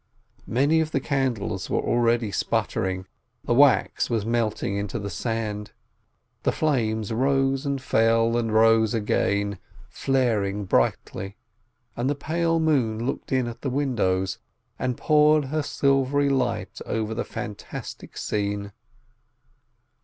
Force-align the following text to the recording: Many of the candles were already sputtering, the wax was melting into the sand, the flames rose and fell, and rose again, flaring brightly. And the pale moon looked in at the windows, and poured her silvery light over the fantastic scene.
Many 0.47 0.79
of 0.81 0.89
the 0.89 0.99
candles 0.99 1.69
were 1.69 1.77
already 1.79 2.31
sputtering, 2.31 3.05
the 3.43 3.53
wax 3.53 4.09
was 4.09 4.25
melting 4.25 4.75
into 4.75 4.97
the 4.97 5.11
sand, 5.11 5.73
the 6.41 6.51
flames 6.51 7.13
rose 7.13 7.67
and 7.67 7.79
fell, 7.79 8.35
and 8.35 8.51
rose 8.51 8.95
again, 8.95 9.59
flaring 9.89 10.65
brightly. 10.65 11.37
And 11.95 12.09
the 12.09 12.15
pale 12.15 12.59
moon 12.59 13.05
looked 13.05 13.31
in 13.31 13.45
at 13.45 13.61
the 13.61 13.69
windows, 13.69 14.39
and 14.79 14.97
poured 14.97 15.45
her 15.45 15.61
silvery 15.61 16.29
light 16.29 16.81
over 16.87 17.13
the 17.13 17.23
fantastic 17.23 18.17
scene. 18.17 18.71